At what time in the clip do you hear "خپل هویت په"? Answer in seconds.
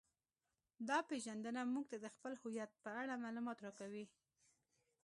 2.15-2.89